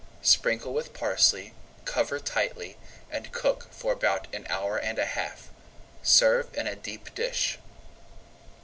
Sprinkle 0.23 0.73
with 0.73 0.95
parsley, 0.95 1.53
cover 1.85 2.19
tightly, 2.19 2.75
and 3.11 3.31
cook 3.31 3.67
for 3.71 3.93
about 3.93 4.25
an 4.33 4.47
hour 4.49 4.75
and 4.79 4.97
a 4.97 5.05
half. 5.05 5.49
Serve 6.01 6.47
in 6.57 6.65
a 6.65 6.75
deep 6.75 7.13
dish. 7.13 7.59